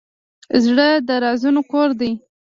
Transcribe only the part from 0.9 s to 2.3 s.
د رازونو کور دی.